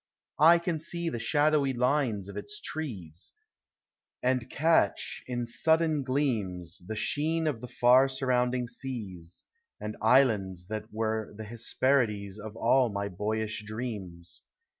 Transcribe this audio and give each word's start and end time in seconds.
I 0.39 0.57
can 0.57 0.79
see 0.79 1.09
the 1.09 1.19
shadowy 1.19 1.73
lines 1.73 2.27
of 2.27 2.35
its 2.35 2.59
trees, 2.59 3.33
And 4.23 4.49
catch, 4.49 5.23
in 5.27 5.45
sudden 5.45 6.01
gleams, 6.01 6.81
The 6.87 6.95
sheen 6.95 7.45
of 7.45 7.61
the 7.61 7.67
far 7.67 8.07
surrounding 8.09 8.67
seas, 8.67 9.45
And 9.79 9.95
islands 10.01 10.65
that 10.69 10.91
were 10.91 11.35
the 11.37 11.43
Ilesjierides 11.43 12.39
Of 12.39 12.55
all 12.55 12.89
mv 12.91 13.15
boyish 13.15 13.63
dreams. 13.63 14.41